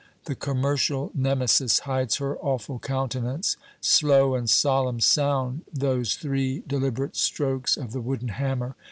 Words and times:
The 0.25 0.33
commercial 0.33 1.11
Nemesis 1.13 1.81
hides 1.81 2.15
her 2.15 2.35
awful 2.39 2.79
countenance. 2.79 3.55
Slow 3.81 4.33
and 4.33 4.49
solemn 4.49 4.99
sound 4.99 5.61
those 5.71 6.15
three 6.15 6.63
deliberate 6.65 7.15
strokes 7.15 7.77
of 7.77 7.91
the 7.91 8.01
wooden 8.01 8.29
hammer. 8.29 8.75